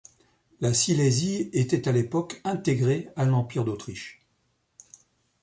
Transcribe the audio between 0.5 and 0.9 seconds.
La